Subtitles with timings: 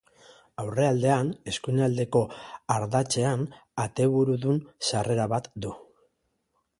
[0.61, 2.21] Aurrealdean eskuinaldeko
[2.75, 3.43] ardatzean
[3.85, 4.57] ateburudun
[4.89, 5.75] sarrera bat du.